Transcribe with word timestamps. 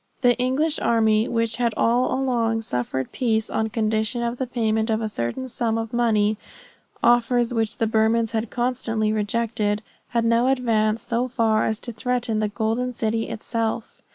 The 0.21 0.35
English 0.39 0.79
army, 0.79 1.27
which 1.27 1.57
had 1.57 1.75
all 1.77 2.11
along 2.11 2.63
offered 2.73 3.11
peace 3.11 3.51
on 3.51 3.69
condition 3.69 4.23
of 4.23 4.39
the 4.39 4.47
payment 4.47 4.89
of 4.89 4.99
a 4.99 5.07
certain 5.07 5.47
sum 5.47 5.77
of 5.77 5.93
money, 5.93 6.37
offers 7.03 7.53
which 7.53 7.77
the 7.77 7.85
Burmans 7.85 8.31
had 8.31 8.49
constantly 8.49 9.13
rejected, 9.13 9.83
had 10.07 10.25
now 10.25 10.47
advanced 10.47 11.07
so 11.07 11.27
far 11.27 11.65
as 11.65 11.79
to 11.81 11.91
threaten 11.93 12.39
the 12.39 12.47
golden 12.49 12.95
city 12.95 13.29
itself. 13.29 14.01